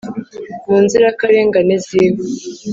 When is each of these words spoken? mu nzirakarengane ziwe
mu 0.67 0.77
nzirakarengane 0.85 1.75
ziwe 1.85 2.21